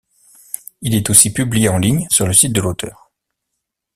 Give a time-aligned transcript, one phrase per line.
[0.81, 3.11] Il est aussi publié en ligne sur le site de l'auteur.